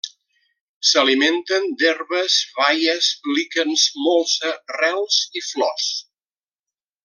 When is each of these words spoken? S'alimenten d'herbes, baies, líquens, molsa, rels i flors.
S'alimenten 0.91 1.67
d'herbes, 1.81 2.37
baies, 2.55 3.11
líquens, 3.35 3.85
molsa, 4.07 4.53
rels 4.79 5.21
i 5.43 5.49
flors. 5.53 5.93